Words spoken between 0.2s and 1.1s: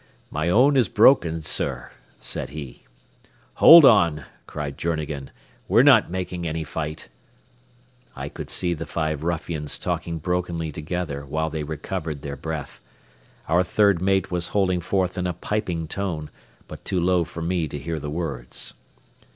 "My own is